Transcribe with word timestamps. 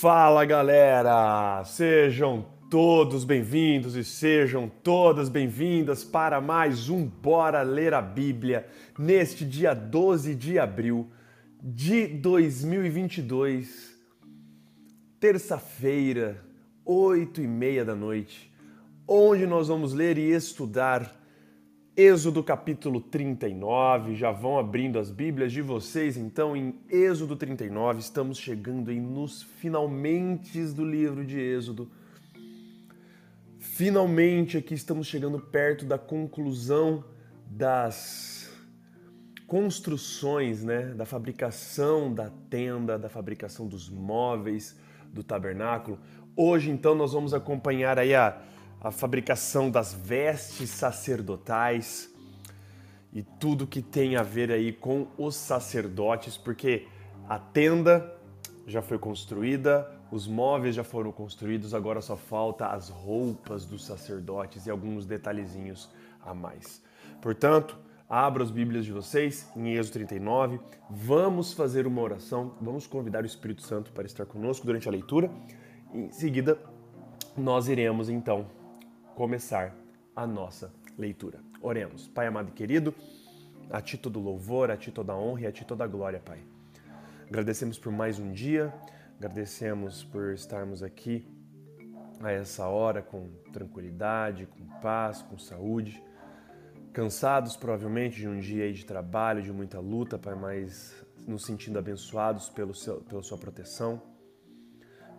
Fala 0.00 0.44
galera! 0.44 1.64
Sejam 1.64 2.46
todos 2.70 3.24
bem-vindos 3.24 3.96
e 3.96 4.04
sejam 4.04 4.68
todas 4.68 5.28
bem-vindas 5.28 6.04
para 6.04 6.40
mais 6.40 6.88
um 6.88 7.04
Bora 7.04 7.62
Ler 7.62 7.92
a 7.92 8.00
Bíblia 8.00 8.68
neste 8.96 9.44
dia 9.44 9.74
12 9.74 10.36
de 10.36 10.56
abril 10.56 11.10
de 11.60 12.06
2022, 12.06 13.98
terça-feira, 15.18 16.44
8 16.84 17.42
e 17.42 17.48
meia 17.48 17.84
da 17.84 17.96
noite, 17.96 18.54
onde 19.04 19.48
nós 19.48 19.66
vamos 19.66 19.94
ler 19.94 20.16
e 20.16 20.30
estudar 20.30 21.17
Êxodo 22.00 22.44
capítulo 22.44 23.00
39, 23.00 24.14
já 24.14 24.30
vão 24.30 24.56
abrindo 24.56 25.00
as 25.00 25.10
Bíblias 25.10 25.50
de 25.50 25.60
vocês, 25.60 26.16
então 26.16 26.56
em 26.56 26.78
Êxodo 26.88 27.34
39, 27.34 27.98
estamos 27.98 28.38
chegando 28.38 28.92
aí 28.92 29.00
nos 29.00 29.42
finalmente 29.42 30.64
do 30.66 30.84
livro 30.84 31.26
de 31.26 31.40
Êxodo. 31.40 31.90
Finalmente 33.58 34.56
aqui 34.56 34.74
estamos 34.74 35.08
chegando 35.08 35.40
perto 35.40 35.84
da 35.84 35.98
conclusão 35.98 37.02
das 37.44 38.48
construções, 39.48 40.62
né, 40.62 40.94
da 40.94 41.04
fabricação 41.04 42.14
da 42.14 42.30
tenda, 42.48 42.96
da 42.96 43.08
fabricação 43.08 43.66
dos 43.66 43.90
móveis 43.90 44.78
do 45.12 45.24
tabernáculo. 45.24 45.98
Hoje 46.36 46.70
então 46.70 46.94
nós 46.94 47.12
vamos 47.12 47.34
acompanhar 47.34 47.98
aí 47.98 48.14
a 48.14 48.40
a 48.80 48.90
fabricação 48.90 49.70
das 49.70 49.92
vestes 49.92 50.70
sacerdotais 50.70 52.08
e 53.12 53.22
tudo 53.22 53.66
que 53.66 53.82
tem 53.82 54.16
a 54.16 54.22
ver 54.22 54.52
aí 54.52 54.72
com 54.72 55.08
os 55.16 55.34
sacerdotes, 55.34 56.36
porque 56.36 56.86
a 57.28 57.38
tenda 57.38 58.14
já 58.66 58.82
foi 58.82 58.98
construída, 58.98 59.90
os 60.12 60.26
móveis 60.28 60.74
já 60.74 60.84
foram 60.84 61.10
construídos, 61.10 61.74
agora 61.74 62.00
só 62.00 62.16
falta 62.16 62.66
as 62.66 62.88
roupas 62.88 63.64
dos 63.64 63.84
sacerdotes 63.84 64.66
e 64.66 64.70
alguns 64.70 65.06
detalhezinhos 65.06 65.90
a 66.24 66.32
mais. 66.32 66.82
Portanto, 67.20 67.76
abra 68.08 68.42
as 68.42 68.50
Bíblias 68.50 68.84
de 68.84 68.92
vocês 68.92 69.50
em 69.56 69.74
Êxodo 69.74 69.94
39, 69.94 70.60
vamos 70.88 71.52
fazer 71.52 71.86
uma 71.86 72.00
oração, 72.00 72.54
vamos 72.60 72.86
convidar 72.86 73.24
o 73.24 73.26
Espírito 73.26 73.62
Santo 73.62 73.90
para 73.92 74.06
estar 74.06 74.26
conosco 74.26 74.64
durante 74.64 74.86
a 74.88 74.92
leitura. 74.92 75.30
Em 75.92 76.10
seguida, 76.12 76.58
nós 77.36 77.68
iremos 77.68 78.08
então 78.08 78.46
começar 79.18 79.74
a 80.14 80.24
nossa 80.24 80.72
leitura. 80.96 81.40
Oremos. 81.60 82.06
Pai 82.06 82.28
amado 82.28 82.50
e 82.50 82.52
querido, 82.52 82.94
a 83.68 83.82
ti 83.82 83.98
todo 83.98 84.20
louvor, 84.20 84.70
a 84.70 84.76
ti 84.76 84.92
toda 84.92 85.12
honra 85.12 85.40
e 85.40 85.46
a 85.48 85.50
ti 85.50 85.64
toda 85.64 85.84
glória, 85.88 86.20
Pai. 86.20 86.38
Agradecemos 87.26 87.80
por 87.80 87.90
mais 87.90 88.20
um 88.20 88.30
dia, 88.30 88.72
agradecemos 89.16 90.04
por 90.04 90.34
estarmos 90.34 90.84
aqui 90.84 91.26
a 92.20 92.30
essa 92.30 92.68
hora 92.68 93.02
com 93.02 93.28
tranquilidade, 93.52 94.46
com 94.46 94.64
paz, 94.80 95.20
com 95.20 95.36
saúde. 95.36 96.00
Cansados 96.92 97.56
provavelmente 97.56 98.18
de 98.18 98.28
um 98.28 98.38
dia 98.38 98.72
de 98.72 98.86
trabalho, 98.86 99.42
de 99.42 99.52
muita 99.52 99.80
luta, 99.80 100.16
Pai, 100.16 100.36
mas 100.36 100.94
nos 101.26 101.44
sentindo 101.44 101.76
abençoados 101.76 102.48
pelo 102.50 102.72
seu, 102.72 103.00
pela 103.00 103.24
sua 103.24 103.36
proteção 103.36 104.00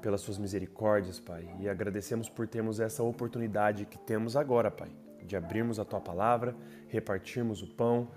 pelas 0.02 0.22
suas 0.22 0.38
misericórdias, 0.38 1.20
Pai. 1.20 1.48
E 1.60 1.68
agradecemos 1.68 2.30
por 2.30 2.48
termos 2.48 2.80
essa 2.80 3.04
oportunidade 3.04 3.86
que 3.86 3.98
temos 3.98 4.36
agora, 4.36 4.72
Pai, 4.72 4.92
de 5.24 5.36
abrirmos 5.36 5.80
a 5.80 5.86
tua 5.86 6.00
palavra, 6.00 6.56
repartirmos 6.88 7.62
o 7.62 7.68
pão 7.68 8.10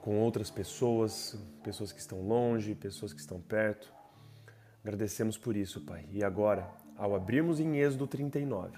com 0.00 0.20
outras 0.20 0.50
pessoas, 0.50 1.38
pessoas 1.62 1.92
que 1.92 2.00
estão 2.00 2.20
longe, 2.20 2.74
pessoas 2.74 3.12
que 3.12 3.20
estão 3.20 3.40
perto. 3.40 3.92
Agradecemos 4.82 5.38
por 5.38 5.56
isso, 5.56 5.80
Pai. 5.80 6.06
E 6.10 6.22
agora, 6.22 6.70
ao 6.96 7.14
abrirmos 7.14 7.60
em 7.60 7.78
Êxodo 7.78 8.06
39, 8.06 8.76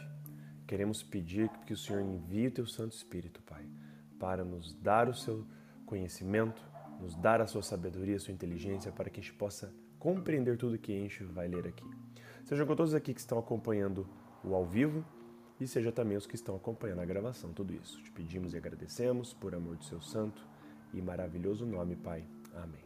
queremos 0.66 1.02
pedir 1.02 1.48
que 1.66 1.72
o 1.72 1.76
Senhor 1.76 2.02
envie 2.02 2.48
o 2.48 2.50
teu 2.50 2.66
Santo 2.66 2.92
Espírito, 2.92 3.42
Pai, 3.42 3.64
para 4.18 4.44
nos 4.44 4.72
dar 4.74 5.08
o 5.08 5.14
seu 5.14 5.46
conhecimento, 5.84 6.62
nos 7.00 7.14
dar 7.16 7.40
a 7.40 7.46
sua 7.46 7.62
sabedoria, 7.62 8.16
a 8.16 8.20
sua 8.20 8.32
inteligência, 8.32 8.92
para 8.92 9.10
que 9.10 9.20
a 9.20 9.22
gente 9.22 9.34
possa 9.34 9.72
compreender 9.98 10.56
tudo 10.56 10.78
que 10.78 10.96
a 10.96 11.00
gente 11.00 11.24
vai 11.24 11.48
ler 11.48 11.66
aqui. 11.66 12.05
Sejam 12.46 12.64
com 12.64 12.76
todos 12.76 12.94
aqui 12.94 13.12
que 13.12 13.18
estão 13.18 13.40
acompanhando 13.40 14.06
o 14.44 14.54
ao 14.54 14.64
vivo 14.64 15.04
e 15.60 15.66
seja 15.66 15.90
também 15.90 16.16
os 16.16 16.28
que 16.28 16.36
estão 16.36 16.54
acompanhando 16.54 17.00
a 17.00 17.04
gravação, 17.04 17.52
tudo 17.52 17.74
isso. 17.74 18.00
Te 18.04 18.12
pedimos 18.12 18.54
e 18.54 18.56
agradecemos 18.56 19.34
por 19.34 19.52
amor 19.52 19.74
do 19.74 19.84
seu 19.84 20.00
santo 20.00 20.40
e 20.94 21.02
maravilhoso 21.02 21.66
nome, 21.66 21.96
Pai. 21.96 22.22
Amém. 22.54 22.84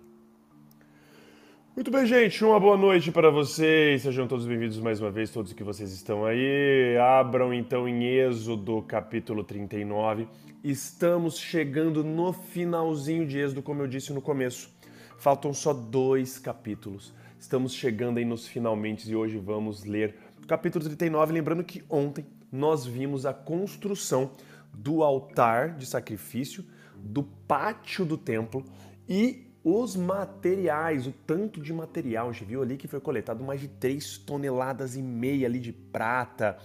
Muito 1.77 1.91
bem, 1.91 2.07
gente, 2.07 2.43
uma 2.43 2.59
boa 2.59 2.79
noite 2.79 3.13
para 3.13 3.31
vocês. 3.31 4.01
Sejam 4.01 4.27
todos 4.27 4.47
bem-vindos 4.47 4.81
mais 4.81 4.99
uma 4.99 5.11
vez, 5.11 5.31
todos 5.31 5.53
que 5.53 5.63
vocês 5.63 5.93
estão 5.93 6.25
aí. 6.25 6.97
Abram 6.97 7.53
então 7.53 7.87
em 7.87 8.03
Êxodo, 8.03 8.81
capítulo 8.81 9.45
39. 9.45 10.27
Estamos 10.65 11.37
chegando 11.37 12.03
no 12.03 12.33
finalzinho 12.33 13.27
de 13.27 13.39
Êxodo, 13.39 13.63
como 13.63 13.83
eu 13.83 13.87
disse 13.87 14.11
no 14.11 14.23
começo. 14.23 14.75
Faltam 15.19 15.53
só 15.53 15.75
dois 15.75 16.39
capítulos. 16.39 17.13
Estamos 17.41 17.73
chegando 17.73 18.19
aí 18.19 18.25
nos 18.25 18.47
finalmente 18.47 19.11
e 19.11 19.17
hoje 19.17 19.39
vamos 19.39 19.83
ler 19.85 20.15
o 20.45 20.47
capítulo 20.47 20.85
39. 20.85 21.33
Lembrando 21.33 21.65
que 21.65 21.83
ontem 21.89 22.27
nós 22.53 22.85
vimos 22.85 23.25
a 23.25 23.33
construção 23.33 24.33
do 24.75 25.03
altar 25.03 25.75
de 25.75 25.87
sacrifício, 25.87 26.63
do 26.95 27.23
pátio 27.23 28.05
do 28.05 28.19
templo 28.19 28.63
e 29.09 29.47
os 29.65 29.97
materiais, 29.97 31.07
o 31.07 31.13
tanto 31.27 31.63
de 31.63 31.73
material. 31.73 32.29
A 32.29 32.33
gente 32.33 32.45
viu 32.45 32.61
ali 32.61 32.77
que 32.77 32.87
foi 32.87 33.01
coletado 33.01 33.43
mais 33.43 33.59
de 33.59 33.69
3 33.69 34.19
toneladas 34.19 34.95
e 34.95 35.01
meia 35.01 35.47
ali 35.47 35.61
de 35.61 35.73
prata, 35.73 36.59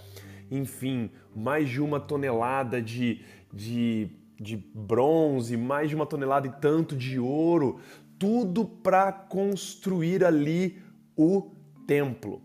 enfim, 0.50 1.10
mais 1.34 1.70
de 1.70 1.80
uma 1.80 1.98
tonelada 1.98 2.82
de, 2.82 3.22
de, 3.50 4.10
de 4.38 4.58
bronze, 4.74 5.56
mais 5.56 5.88
de 5.88 5.96
uma 5.96 6.04
tonelada 6.04 6.46
e 6.46 6.52
tanto 6.60 6.94
de 6.94 7.18
ouro 7.18 7.80
tudo 8.18 8.64
para 8.64 9.12
construir 9.12 10.24
ali 10.24 10.82
o 11.16 11.50
templo. 11.86 12.42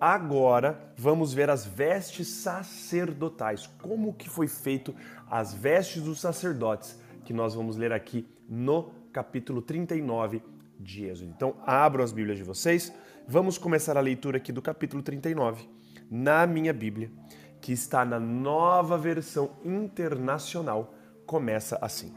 Agora 0.00 0.92
vamos 0.96 1.32
ver 1.32 1.48
as 1.48 1.64
vestes 1.64 2.28
sacerdotais, 2.28 3.66
como 3.80 4.12
que 4.12 4.28
foi 4.28 4.46
feito 4.48 4.94
as 5.30 5.54
vestes 5.54 6.02
dos 6.02 6.20
sacerdotes, 6.20 6.98
que 7.24 7.32
nós 7.32 7.54
vamos 7.54 7.76
ler 7.76 7.92
aqui 7.92 8.26
no 8.48 8.90
capítulo 9.12 9.62
39 9.62 10.42
de 10.78 11.06
Êxodo. 11.06 11.30
Então, 11.34 11.56
abram 11.64 12.04
as 12.04 12.12
Bíblias 12.12 12.36
de 12.36 12.44
vocês. 12.44 12.92
Vamos 13.26 13.56
começar 13.56 13.96
a 13.96 14.00
leitura 14.00 14.36
aqui 14.36 14.52
do 14.52 14.60
capítulo 14.60 15.02
39 15.02 15.68
na 16.10 16.46
minha 16.46 16.72
Bíblia, 16.72 17.10
que 17.60 17.72
está 17.72 18.04
na 18.04 18.20
nova 18.20 18.98
versão 18.98 19.52
internacional. 19.64 20.94
Começa 21.24 21.78
assim: 21.80 22.12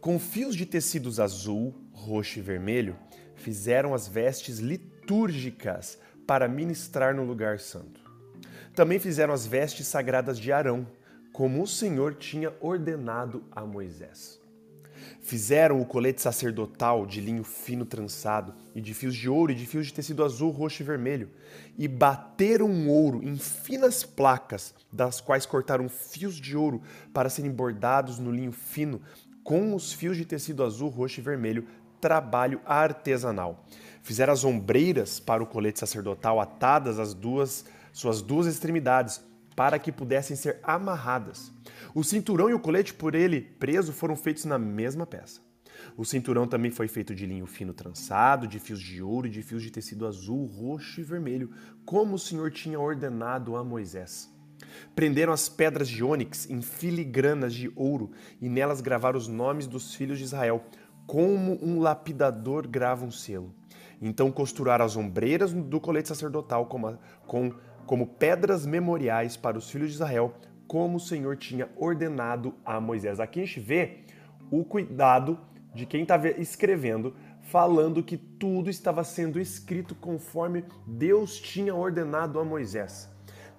com 0.00 0.18
fios 0.18 0.56
de 0.56 0.64
tecidos 0.64 1.20
azul, 1.20 1.74
roxo 1.92 2.38
e 2.38 2.42
vermelho, 2.42 2.96
fizeram 3.34 3.94
as 3.94 4.08
vestes 4.08 4.58
litúrgicas 4.58 5.98
para 6.26 6.48
ministrar 6.48 7.14
no 7.14 7.24
lugar 7.24 7.58
santo. 7.58 8.00
Também 8.74 8.98
fizeram 8.98 9.34
as 9.34 9.46
vestes 9.46 9.86
sagradas 9.86 10.38
de 10.38 10.52
Arão, 10.52 10.86
como 11.32 11.62
o 11.62 11.66
Senhor 11.66 12.14
tinha 12.14 12.52
ordenado 12.60 13.44
a 13.50 13.64
Moisés. 13.64 14.40
Fizeram 15.20 15.80
o 15.80 15.86
colete 15.86 16.22
sacerdotal 16.22 17.04
de 17.04 17.20
linho 17.20 17.44
fino 17.44 17.84
trançado, 17.84 18.54
e 18.74 18.80
de 18.80 18.94
fios 18.94 19.14
de 19.14 19.28
ouro 19.28 19.52
e 19.52 19.54
de 19.54 19.66
fios 19.66 19.86
de 19.86 19.94
tecido 19.94 20.24
azul, 20.24 20.50
roxo 20.50 20.82
e 20.82 20.84
vermelho, 20.84 21.30
e 21.76 21.86
bateram 21.86 22.88
ouro 22.88 23.22
em 23.22 23.36
finas 23.36 24.02
placas, 24.02 24.74
das 24.90 25.20
quais 25.20 25.44
cortaram 25.44 25.88
fios 25.88 26.36
de 26.36 26.56
ouro 26.56 26.80
para 27.12 27.28
serem 27.28 27.50
bordados 27.50 28.18
no 28.18 28.30
linho 28.30 28.52
fino 28.52 29.00
com 29.50 29.74
os 29.74 29.92
fios 29.92 30.16
de 30.16 30.24
tecido 30.24 30.62
azul, 30.62 30.88
roxo 30.88 31.18
e 31.18 31.22
vermelho, 31.24 31.66
trabalho 32.00 32.60
artesanal. 32.64 33.66
Fizeram 34.00 34.32
as 34.32 34.44
ombreiras 34.44 35.18
para 35.18 35.42
o 35.42 35.46
colete 35.46 35.80
sacerdotal 35.80 36.38
atadas 36.38 37.00
às 37.00 37.12
duas 37.12 37.64
suas 37.92 38.22
duas 38.22 38.46
extremidades, 38.46 39.20
para 39.56 39.76
que 39.76 39.90
pudessem 39.90 40.36
ser 40.36 40.60
amarradas. 40.62 41.50
O 41.92 42.04
cinturão 42.04 42.48
e 42.48 42.54
o 42.54 42.60
colete 42.60 42.94
por 42.94 43.16
ele 43.16 43.40
preso 43.40 43.92
foram 43.92 44.14
feitos 44.14 44.44
na 44.44 44.56
mesma 44.56 45.04
peça. 45.04 45.40
O 45.96 46.04
cinturão 46.04 46.46
também 46.46 46.70
foi 46.70 46.86
feito 46.86 47.12
de 47.12 47.26
linho 47.26 47.44
fino 47.44 47.74
trançado, 47.74 48.46
de 48.46 48.60
fios 48.60 48.80
de 48.80 49.02
ouro 49.02 49.26
e 49.26 49.30
de 49.30 49.42
fios 49.42 49.64
de 49.64 49.72
tecido 49.72 50.06
azul, 50.06 50.46
roxo 50.46 51.00
e 51.00 51.02
vermelho, 51.02 51.50
como 51.84 52.14
o 52.14 52.20
Senhor 52.20 52.52
tinha 52.52 52.78
ordenado 52.78 53.56
a 53.56 53.64
Moisés. 53.64 54.30
Prenderam 54.94 55.32
as 55.32 55.48
pedras 55.48 55.88
de 55.88 56.02
ônix 56.02 56.48
em 56.48 56.60
filigranas 56.62 57.54
de 57.54 57.70
ouro 57.74 58.10
e 58.40 58.48
nelas 58.48 58.80
gravaram 58.80 59.18
os 59.18 59.28
nomes 59.28 59.66
dos 59.66 59.94
filhos 59.94 60.18
de 60.18 60.24
Israel, 60.24 60.64
como 61.06 61.58
um 61.62 61.80
lapidador 61.80 62.68
grava 62.68 63.04
um 63.04 63.10
selo. 63.10 63.54
Então 64.00 64.30
costuraram 64.30 64.84
as 64.84 64.96
ombreiras 64.96 65.52
do 65.52 65.80
colete 65.80 66.08
sacerdotal 66.08 66.66
como, 66.66 66.98
com, 67.26 67.52
como 67.86 68.06
pedras 68.06 68.64
memoriais 68.64 69.36
para 69.36 69.58
os 69.58 69.70
filhos 69.70 69.88
de 69.88 69.94
Israel, 69.94 70.34
como 70.66 70.96
o 70.96 71.00
Senhor 71.00 71.36
tinha 71.36 71.68
ordenado 71.76 72.54
a 72.64 72.80
Moisés. 72.80 73.20
Aqui 73.20 73.40
a 73.40 73.44
gente 73.44 73.60
vê 73.60 74.04
o 74.50 74.64
cuidado 74.64 75.38
de 75.74 75.84
quem 75.84 76.02
está 76.02 76.16
escrevendo 76.38 77.14
falando 77.50 78.02
que 78.02 78.16
tudo 78.16 78.70
estava 78.70 79.02
sendo 79.02 79.40
escrito 79.40 79.94
conforme 79.96 80.64
Deus 80.86 81.40
tinha 81.40 81.74
ordenado 81.74 82.38
a 82.38 82.44
Moisés. 82.44 83.09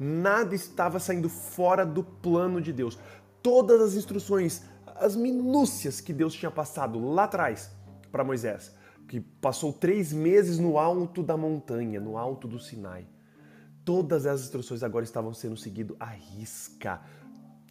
Nada 0.03 0.56
estava 0.56 1.00
saindo 1.00 1.30
fora 1.30 1.86
do 1.86 2.03
plano 2.03 2.59
de 2.59 2.74
Deus. 2.74 2.98
Todas 3.44 3.80
as 3.80 3.94
instruções, 3.94 4.63
as 4.95 5.15
minúcias 5.15 6.01
que 6.01 6.12
Deus 6.12 6.33
tinha 6.33 6.50
passado 6.50 7.00
lá 7.00 7.25
atrás 7.25 7.69
para 8.12 8.24
Moisés, 8.24 8.74
que 9.07 9.19
passou 9.19 9.71
três 9.71 10.12
meses 10.12 10.57
no 10.57 10.80
alto 10.80 11.21
da 11.21 11.38
montanha, 11.38 12.00
no 12.00 12.18
alto 12.18 12.48
do 12.48 12.59
Sinai. 12.59 13.06
Todas 13.86 14.25
as 14.25 14.42
instruções 14.42 14.81
agora 14.81 15.06
estavam 15.06 15.36
sendo 15.36 15.56
seguidas 15.56 15.95
à 16.00 16.06
risca. 16.07 17.00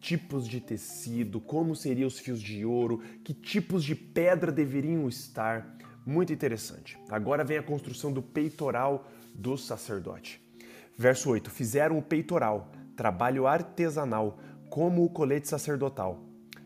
Tipos 0.00 0.46
de 0.46 0.60
tecido, 0.60 1.40
como 1.40 1.74
seriam 1.74 2.06
os 2.06 2.20
fios 2.20 2.40
de 2.40 2.64
ouro, 2.64 3.02
que 3.24 3.34
tipos 3.34 3.82
de 3.82 3.96
pedra 3.96 4.52
deveriam 4.52 5.08
estar. 5.08 5.76
Muito 6.06 6.32
interessante. 6.32 6.96
Agora 7.08 7.42
vem 7.42 7.58
a 7.58 7.62
construção 7.62 8.12
do 8.12 8.22
peitoral 8.22 9.08
do 9.34 9.58
sacerdote. 9.58 10.40
Verso 11.00 11.30
8: 11.30 11.50
Fizeram 11.50 11.96
o 11.96 12.02
peitoral, 12.02 12.70
trabalho 12.94 13.46
artesanal, 13.46 14.38
como 14.68 15.02
o 15.02 15.08
colete 15.08 15.48
sacerdotal, 15.48 16.22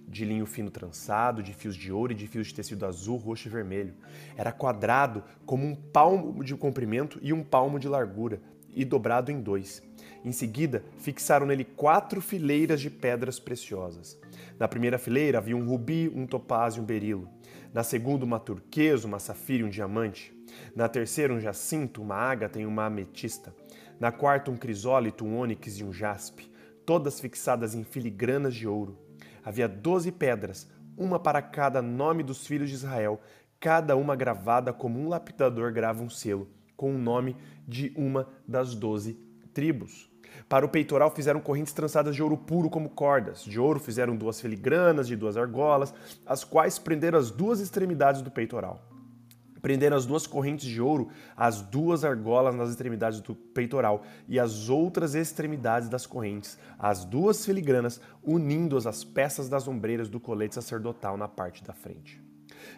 de 0.09 0.25
linho 0.25 0.45
fino 0.45 0.73
trançado, 0.73 1.41
de 1.41 1.55
fios 1.55 1.77
de 1.77 1.93
ouro 1.93 2.11
e 2.11 2.17
de 2.17 2.27
fios 2.27 2.49
de 2.49 2.55
tecido 2.55 2.85
azul, 2.85 3.17
roxo 3.17 3.47
e 3.47 3.51
vermelho. 3.53 3.95
Era 4.37 4.51
quadrado 4.51 5.23
como 5.47 5.65
um 5.65 5.77
palmo 5.77 6.43
de 6.43 6.57
comprimento 6.57 7.21
e 7.23 7.33
um 7.33 7.45
palmo 7.45 7.79
de 7.79 7.87
largura, 7.87 8.41
e 8.75 8.85
dobrado 8.85 9.31
em 9.31 9.41
dois. 9.41 9.81
Em 10.25 10.33
seguida, 10.33 10.85
fixaram 10.99 11.47
nele 11.47 11.63
quatro 11.63 12.21
fileiras 12.21 12.81
de 12.81 12.91
pedras 12.91 13.39
preciosas. 13.39 14.19
Na 14.59 14.67
primeira 14.67 14.99
fileira 14.99 15.39
havia 15.39 15.57
um 15.57 15.65
rubi, 15.65 16.11
um 16.13 16.27
topázio 16.27 16.81
e 16.81 16.83
um 16.83 16.85
berilo. 16.85 17.29
Na 17.73 17.85
segunda, 17.85 18.25
uma 18.25 18.41
turquesa, 18.41 19.07
uma 19.07 19.21
safira 19.21 19.63
e 19.63 19.65
um 19.65 19.71
diamante. 19.71 20.37
Na 20.75 20.89
terceira, 20.89 21.33
um 21.33 21.39
jacinto, 21.39 22.03
uma 22.03 22.17
ágata 22.17 22.59
e 22.59 22.67
uma 22.67 22.87
ametista. 22.87 23.55
Na 23.99 24.11
quarta, 24.11 24.50
um 24.50 24.56
crisólito, 24.56 25.25
um 25.25 25.38
ônix 25.38 25.79
e 25.79 25.85
um 25.85 25.93
jaspe, 25.93 26.50
todas 26.85 27.20
fixadas 27.20 27.75
em 27.75 27.85
filigranas 27.85 28.55
de 28.55 28.67
ouro. 28.67 28.99
Havia 29.43 29.69
doze 29.69 30.11
pedras, 30.11 30.69
uma 30.96 31.19
para 31.19 31.41
cada 31.41 31.81
nome 31.81 32.23
dos 32.23 32.46
filhos 32.46 32.69
de 32.69 32.75
Israel, 32.75 33.20
cada 33.61 33.96
uma 33.96 34.17
gravada 34.17 34.73
como 34.73 34.99
um 34.99 35.08
lapidador 35.08 35.73
grava 35.73 36.02
um 36.02 36.11
selo, 36.11 36.49
com 36.76 36.94
o 36.94 36.99
nome 36.99 37.37
de 37.67 37.93
uma 37.96 38.29
das 38.46 38.75
doze 38.75 39.19
tribos. 39.52 40.11
Para 40.49 40.67
o 40.67 40.69
peitoral 40.69 41.11
fizeram 41.11 41.41
correntes 41.41 41.73
trançadas 41.73 42.14
de 42.14 42.23
ouro 42.23 42.37
puro 42.37 42.69
como 42.69 42.91
cordas. 42.91 43.44
De 43.44 43.58
ouro 43.61 43.79
fizeram 43.79 44.17
duas 44.17 44.41
filigranas 44.41 45.06
de 45.06 45.17
duas 45.17 45.37
argolas, 45.37 45.94
as 46.26 46.43
quais 46.43 46.79
prenderam 46.79 47.19
as 47.19 47.31
duas 47.31 47.61
extremidades 47.61 48.20
do 48.20 48.31
peitoral. 48.31 48.94
Prenderam 49.65 49.97
as 49.97 50.05
duas 50.05 50.27
correntes 50.27 50.67
de 50.67 50.79
ouro, 50.79 51.09
as 51.35 51.63
duas 51.63 52.05
argolas 52.05 52.55
nas 52.55 52.69
extremidades 52.69 53.23
do 53.23 53.35
peitoral 53.35 54.03
e 54.29 54.39
as 54.39 54.69
outras 54.69 55.15
extremidades 55.15 55.89
das 55.89 56.05
correntes, 56.05 56.59
as 56.79 57.07
duas 57.07 57.47
filigranas, 57.47 57.99
unindo-as 58.23 58.87
às 58.87 59.03
peças 59.05 59.49
das 59.49 59.67
ombreiras 59.67 60.11
do 60.11 60.21
colete 60.21 60.55
sacerdotal 60.55 61.17
na 61.17 61.29
parte 61.29 61.65
da 61.65 61.73
frente. 61.73 62.23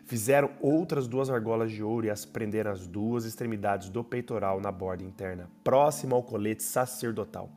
Fizeram 0.04 0.50
outras 0.60 1.08
duas 1.08 1.28
argolas 1.28 1.72
de 1.72 1.82
ouro 1.82 2.06
e 2.06 2.10
as 2.10 2.24
prenderam 2.24 2.70
às 2.70 2.86
duas 2.86 3.24
extremidades 3.24 3.88
do 3.88 4.04
peitoral 4.04 4.60
na 4.60 4.70
borda 4.70 5.02
interna, 5.02 5.50
próxima 5.64 6.14
ao 6.14 6.22
colete 6.22 6.62
sacerdotal. 6.62 7.50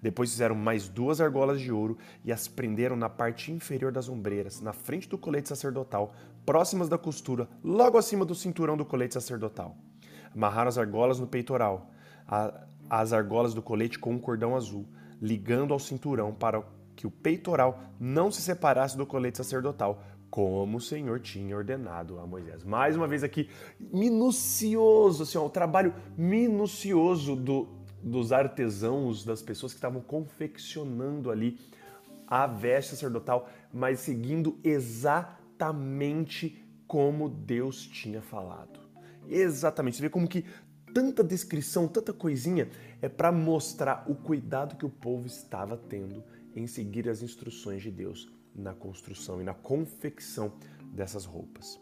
Depois 0.00 0.30
fizeram 0.30 0.54
mais 0.54 0.88
duas 0.88 1.20
argolas 1.20 1.60
de 1.60 1.72
ouro 1.72 1.98
e 2.24 2.32
as 2.32 2.46
prenderam 2.46 2.94
na 2.94 3.08
parte 3.08 3.50
inferior 3.50 3.90
das 3.90 4.08
ombreiras, 4.08 4.60
na 4.60 4.72
frente 4.72 5.08
do 5.08 5.18
colete 5.18 5.48
sacerdotal, 5.48 6.14
próximas 6.46 6.88
da 6.88 6.96
costura, 6.96 7.48
logo 7.62 7.98
acima 7.98 8.24
do 8.24 8.34
cinturão 8.34 8.76
do 8.76 8.84
colete 8.84 9.14
sacerdotal. 9.14 9.76
Amarraram 10.32 10.68
as 10.68 10.78
argolas 10.78 11.18
no 11.18 11.26
peitoral, 11.26 11.90
as 12.88 13.12
argolas 13.12 13.52
do 13.52 13.60
colete 13.60 13.98
com 13.98 14.12
um 14.12 14.18
cordão 14.18 14.54
azul, 14.54 14.86
ligando 15.20 15.74
ao 15.74 15.80
cinturão 15.80 16.32
para 16.32 16.62
que 16.94 17.06
o 17.06 17.10
peitoral 17.10 17.80
não 17.98 18.30
se 18.30 18.40
separasse 18.40 18.96
do 18.96 19.04
colete 19.04 19.38
sacerdotal, 19.38 20.02
como 20.30 20.78
o 20.78 20.80
Senhor 20.80 21.20
tinha 21.20 21.56
ordenado 21.56 22.18
a 22.18 22.26
Moisés. 22.26 22.64
Mais 22.64 22.96
uma 22.96 23.08
vez 23.08 23.24
aqui, 23.24 23.48
minucioso, 23.78 25.24
assim, 25.24 25.38
ó, 25.38 25.46
o 25.46 25.50
trabalho 25.50 25.94
minucioso 26.16 27.34
do, 27.34 27.68
dos 28.02 28.32
artesãos, 28.32 29.24
das 29.24 29.42
pessoas 29.42 29.72
que 29.72 29.78
estavam 29.78 30.00
confeccionando 30.00 31.30
ali 31.30 31.58
a 32.26 32.46
veste 32.46 32.90
sacerdotal, 32.92 33.48
mas 33.72 34.00
seguindo 34.00 34.58
exatamente 34.62 35.45
como 36.86 37.28
Deus 37.28 37.86
tinha 37.86 38.22
falado. 38.22 38.80
Exatamente. 39.28 39.96
Você 39.96 40.02
vê 40.02 40.10
como 40.10 40.28
que 40.28 40.44
tanta 40.94 41.22
descrição, 41.22 41.88
tanta 41.88 42.12
coisinha 42.12 42.68
é 43.02 43.08
para 43.08 43.30
mostrar 43.30 44.04
o 44.08 44.14
cuidado 44.14 44.76
que 44.76 44.86
o 44.86 44.90
povo 44.90 45.26
estava 45.26 45.76
tendo 45.76 46.24
em 46.54 46.66
seguir 46.66 47.08
as 47.08 47.22
instruções 47.22 47.82
de 47.82 47.90
Deus 47.90 48.28
na 48.54 48.72
construção 48.72 49.40
e 49.40 49.44
na 49.44 49.52
confecção 49.52 50.52
dessas 50.94 51.24
roupas. 51.24 51.78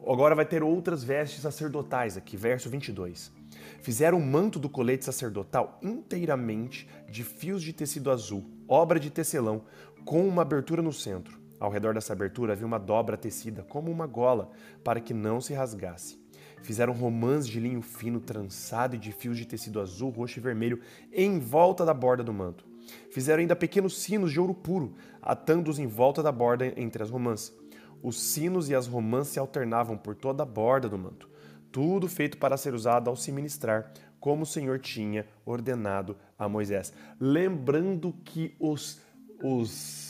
Agora 0.00 0.34
vai 0.34 0.46
ter 0.46 0.62
outras 0.62 1.04
vestes 1.04 1.42
sacerdotais 1.42 2.16
aqui, 2.16 2.36
verso 2.36 2.70
22. 2.70 3.32
Fizeram 3.80 4.18
o 4.18 4.24
manto 4.24 4.58
do 4.58 4.68
colete 4.68 5.04
sacerdotal 5.04 5.78
inteiramente 5.82 6.88
de 7.10 7.22
fios 7.24 7.62
de 7.62 7.72
tecido 7.72 8.10
azul, 8.10 8.44
obra 8.66 8.98
de 8.98 9.10
tecelão, 9.10 9.64
com 10.04 10.26
uma 10.26 10.42
abertura 10.42 10.82
no 10.82 10.92
centro. 10.92 11.38
Ao 11.58 11.70
redor 11.70 11.94
dessa 11.94 12.12
abertura 12.12 12.52
havia 12.52 12.66
uma 12.66 12.78
dobra 12.78 13.16
tecida, 13.16 13.62
como 13.62 13.90
uma 13.90 14.06
gola, 14.06 14.50
para 14.84 15.00
que 15.00 15.12
não 15.12 15.40
se 15.40 15.54
rasgasse. 15.54 16.18
Fizeram 16.62 16.92
romãs 16.92 17.46
de 17.46 17.60
linho 17.60 17.82
fino 17.82 18.20
trançado 18.20 18.96
e 18.96 18.98
de 18.98 19.12
fios 19.12 19.36
de 19.36 19.46
tecido 19.46 19.80
azul, 19.80 20.10
roxo 20.10 20.38
e 20.38 20.42
vermelho 20.42 20.80
em 21.12 21.38
volta 21.38 21.84
da 21.84 21.94
borda 21.94 22.22
do 22.22 22.32
manto. 22.32 22.64
Fizeram 23.10 23.40
ainda 23.40 23.56
pequenos 23.56 23.98
sinos 23.98 24.32
de 24.32 24.40
ouro 24.40 24.54
puro, 24.54 24.94
atando-os 25.20 25.78
em 25.78 25.86
volta 25.86 26.22
da 26.22 26.32
borda 26.32 26.72
entre 26.76 27.02
as 27.02 27.10
romãs. 27.10 27.54
Os 28.02 28.20
sinos 28.20 28.68
e 28.68 28.74
as 28.74 28.86
romãs 28.86 29.28
se 29.28 29.38
alternavam 29.38 29.96
por 29.96 30.14
toda 30.14 30.42
a 30.42 30.46
borda 30.46 30.88
do 30.88 30.98
manto. 30.98 31.28
Tudo 31.70 32.08
feito 32.08 32.38
para 32.38 32.56
ser 32.56 32.74
usado 32.74 33.10
ao 33.10 33.16
se 33.16 33.30
ministrar, 33.30 33.92
como 34.18 34.42
o 34.42 34.46
Senhor 34.46 34.78
tinha 34.78 35.26
ordenado 35.44 36.16
a 36.38 36.48
Moisés. 36.48 36.92
Lembrando 37.20 38.12
que 38.24 38.56
os, 38.58 39.00
os 39.42 40.07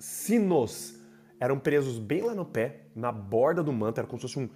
sinos 0.00 0.98
eram 1.38 1.58
presos 1.58 1.98
bem 1.98 2.22
lá 2.22 2.34
no 2.34 2.44
pé, 2.44 2.86
na 2.94 3.12
borda 3.12 3.62
do 3.62 3.72
manto, 3.72 3.98
era 3.98 4.06
como 4.06 4.18
se 4.20 4.26
fosse 4.26 4.38
um, 4.38 4.48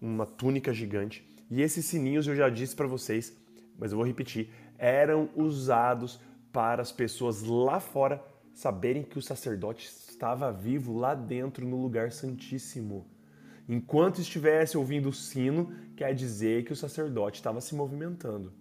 uma 0.00 0.26
túnica 0.26 0.72
gigante. 0.72 1.26
E 1.50 1.60
esses 1.62 1.84
sininhos, 1.86 2.26
eu 2.26 2.36
já 2.36 2.48
disse 2.48 2.76
para 2.76 2.86
vocês, 2.86 3.36
mas 3.78 3.90
eu 3.90 3.98
vou 3.98 4.06
repetir, 4.06 4.50
eram 4.78 5.28
usados 5.34 6.20
para 6.52 6.82
as 6.82 6.92
pessoas 6.92 7.42
lá 7.42 7.80
fora 7.80 8.22
saberem 8.52 9.02
que 9.02 9.18
o 9.18 9.22
sacerdote 9.22 9.86
estava 9.86 10.52
vivo 10.52 10.96
lá 10.96 11.14
dentro 11.14 11.66
no 11.66 11.80
lugar 11.80 12.12
santíssimo. 12.12 13.06
Enquanto 13.68 14.20
estivesse 14.20 14.76
ouvindo 14.76 15.08
o 15.08 15.12
sino, 15.12 15.72
quer 15.96 16.14
dizer 16.14 16.64
que 16.64 16.72
o 16.72 16.76
sacerdote 16.76 17.38
estava 17.38 17.60
se 17.60 17.74
movimentando. 17.74 18.52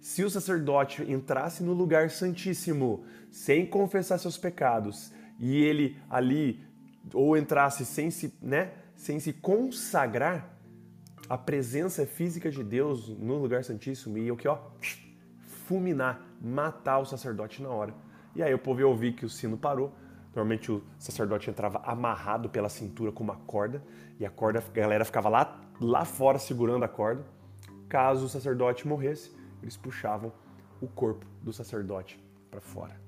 Se 0.00 0.22
o 0.22 0.28
sacerdote 0.28 1.02
entrasse 1.10 1.62
no 1.62 1.72
lugar 1.72 2.10
santíssimo 2.10 3.04
sem 3.30 3.64
confessar 3.64 4.18
seus 4.18 4.36
pecados 4.36 5.10
e 5.38 5.62
ele 5.62 5.96
ali 6.08 6.64
ou 7.12 7.36
entrasse 7.36 7.84
sem 7.84 8.10
se, 8.10 8.32
né, 8.40 8.72
sem 8.96 9.20
se 9.20 9.32
consagrar, 9.32 10.54
a 11.28 11.38
presença 11.38 12.06
física 12.06 12.50
de 12.50 12.62
Deus 12.62 13.08
no 13.08 13.38
lugar 13.38 13.64
santíssimo 13.64 14.18
ia 14.18 14.32
o 14.32 14.36
que 14.36 14.46
ó, 14.46 14.58
fulminar, 15.66 16.20
matar 16.40 16.98
o 16.98 17.06
sacerdote 17.06 17.62
na 17.62 17.70
hora. 17.70 17.94
E 18.34 18.42
aí 18.42 18.52
o 18.52 18.58
povo 18.58 18.80
ia 18.80 18.86
ouvir 18.86 19.14
que 19.14 19.24
o 19.24 19.28
sino 19.28 19.56
parou. 19.56 19.92
Normalmente 20.34 20.70
o 20.70 20.82
sacerdote 20.98 21.48
entrava 21.48 21.78
amarrado 21.84 22.48
pela 22.50 22.68
cintura 22.68 23.12
com 23.12 23.22
uma 23.22 23.36
corda 23.36 23.82
e 24.18 24.26
a 24.26 24.30
corda, 24.30 24.58
a 24.58 24.72
galera 24.72 25.04
ficava 25.04 25.28
lá, 25.28 25.60
lá 25.80 26.04
fora 26.04 26.38
segurando 26.38 26.84
a 26.84 26.88
corda. 26.88 27.24
Caso 27.88 28.26
o 28.26 28.28
sacerdote 28.28 28.86
morresse, 28.86 29.34
eles 29.62 29.76
puxavam 29.76 30.32
o 30.80 30.88
corpo 30.88 31.24
do 31.42 31.52
sacerdote 31.52 32.18
para 32.50 32.60
fora. 32.60 33.03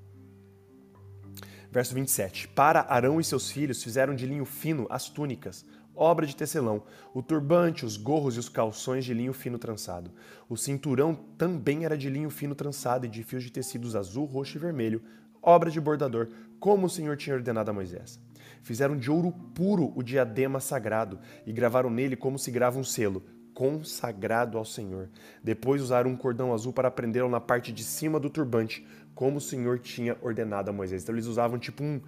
Verso 1.70 1.94
27. 1.94 2.48
Para 2.48 2.86
Arão 2.88 3.20
e 3.20 3.24
seus 3.24 3.50
filhos 3.50 3.82
fizeram 3.82 4.14
de 4.14 4.26
linho 4.26 4.44
fino 4.44 4.86
as 4.88 5.08
túnicas, 5.08 5.64
obra 5.94 6.26
de 6.26 6.36
tecelão, 6.36 6.82
o 7.14 7.22
turbante, 7.22 7.84
os 7.84 7.96
gorros 7.96 8.36
e 8.36 8.38
os 8.38 8.48
calções 8.48 9.04
de 9.04 9.14
linho 9.14 9.32
fino 9.32 9.58
trançado. 9.58 10.10
O 10.48 10.56
cinturão 10.56 11.14
também 11.36 11.84
era 11.84 11.96
de 11.96 12.10
linho 12.10 12.30
fino 12.30 12.54
trançado 12.54 13.06
e 13.06 13.08
de 13.08 13.22
fios 13.22 13.42
de 13.42 13.50
tecidos 13.50 13.96
azul, 13.96 14.26
roxo 14.26 14.58
e 14.58 14.60
vermelho, 14.60 15.02
obra 15.42 15.70
de 15.70 15.80
bordador, 15.80 16.28
como 16.60 16.86
o 16.86 16.90
Senhor 16.90 17.16
tinha 17.16 17.36
ordenado 17.36 17.70
a 17.70 17.74
Moisés. 17.74 18.20
Fizeram 18.62 18.96
de 18.96 19.10
ouro 19.10 19.32
puro 19.54 19.92
o 19.94 20.02
diadema 20.02 20.60
sagrado 20.60 21.18
e 21.46 21.52
gravaram 21.52 21.88
nele 21.88 22.16
como 22.16 22.38
se 22.38 22.50
grava 22.50 22.78
um 22.78 22.84
selo, 22.84 23.22
consagrado 23.56 24.58
ao 24.58 24.66
Senhor. 24.66 25.08
Depois 25.42 25.80
usaram 25.80 26.10
um 26.10 26.16
cordão 26.16 26.52
azul 26.52 26.74
para 26.74 26.90
prendê-lo 26.90 27.30
na 27.30 27.40
parte 27.40 27.72
de 27.72 27.82
cima 27.82 28.20
do 28.20 28.28
turbante, 28.28 28.86
como 29.14 29.38
o 29.38 29.40
Senhor 29.40 29.78
tinha 29.78 30.14
ordenado 30.20 30.68
a 30.68 30.74
Moisés. 30.74 31.02
Então 31.02 31.14
eles 31.14 31.24
usavam 31.24 31.58
tipo 31.58 31.82
um, 31.82 31.98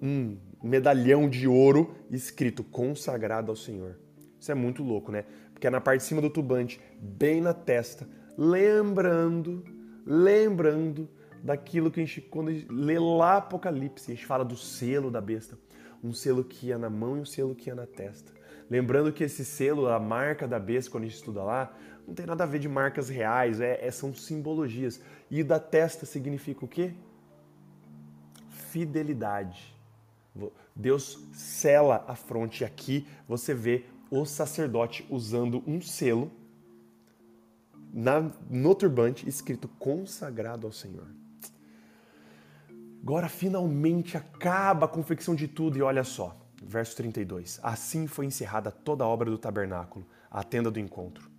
um 0.00 0.38
medalhão 0.62 1.28
de 1.28 1.46
ouro 1.46 1.94
escrito 2.10 2.64
consagrado 2.64 3.50
ao 3.50 3.56
Senhor. 3.56 3.98
Isso 4.40 4.50
é 4.50 4.54
muito 4.54 4.82
louco, 4.82 5.12
né? 5.12 5.26
Porque 5.52 5.66
é 5.66 5.70
na 5.70 5.78
parte 5.78 6.00
de 6.00 6.06
cima 6.06 6.22
do 6.22 6.30
turbante, 6.30 6.80
bem 6.98 7.42
na 7.42 7.52
testa, 7.52 8.08
lembrando, 8.38 9.62
lembrando 10.06 11.06
daquilo 11.42 11.90
que 11.90 12.00
a 12.00 12.04
gente, 12.06 12.22
quando 12.22 12.48
a 12.48 12.52
gente 12.54 12.72
lê 12.72 12.98
lá 12.98 13.36
Apocalipse, 13.36 14.10
a 14.10 14.14
gente 14.14 14.24
fala 14.24 14.42
do 14.42 14.56
selo 14.56 15.10
da 15.10 15.20
besta. 15.20 15.58
Um 16.02 16.14
selo 16.14 16.42
que 16.42 16.68
ia 16.68 16.78
na 16.78 16.88
mão 16.88 17.18
e 17.18 17.20
um 17.20 17.26
selo 17.26 17.54
que 17.54 17.68
ia 17.68 17.74
na 17.74 17.86
testa. 17.86 18.32
Lembrando 18.70 19.12
que 19.12 19.24
esse 19.24 19.44
selo, 19.44 19.88
a 19.88 19.98
marca 19.98 20.46
da 20.46 20.58
besta, 20.58 20.90
quando 20.90 21.04
a 21.04 21.06
gente 21.06 21.16
estuda 21.16 21.42
lá, 21.42 21.76
não 22.06 22.14
tem 22.14 22.26
nada 22.26 22.44
a 22.44 22.46
ver 22.46 22.58
de 22.58 22.68
marcas 22.68 23.08
reais, 23.08 23.60
é, 23.60 23.84
é 23.84 23.90
são 23.90 24.14
simbologias. 24.14 25.00
E 25.30 25.42
da 25.42 25.58
testa 25.58 26.06
significa 26.06 26.64
o 26.64 26.68
quê? 26.68 26.94
Fidelidade. 28.48 29.74
Deus 30.74 31.18
sela 31.32 32.04
a 32.08 32.14
fronte. 32.14 32.64
Aqui 32.64 33.06
você 33.28 33.54
vê 33.54 33.84
o 34.10 34.24
sacerdote 34.24 35.06
usando 35.10 35.62
um 35.66 35.80
selo 35.80 36.30
na, 37.92 38.30
no 38.48 38.74
turbante 38.74 39.28
escrito 39.28 39.68
consagrado 39.78 40.66
ao 40.66 40.72
Senhor. 40.72 41.06
Agora 43.02 43.28
finalmente 43.28 44.16
acaba 44.16 44.86
a 44.86 44.88
confecção 44.88 45.34
de 45.34 45.48
tudo 45.48 45.76
e 45.76 45.82
olha 45.82 46.04
só, 46.04 46.36
verso 46.66 46.96
32. 46.96 47.60
Assim 47.62 48.06
foi 48.06 48.26
encerrada 48.26 48.70
toda 48.70 49.04
a 49.04 49.06
obra 49.08 49.30
do 49.30 49.38
tabernáculo, 49.38 50.06
a 50.30 50.42
tenda 50.42 50.70
do 50.70 50.80
encontro. 50.80 51.30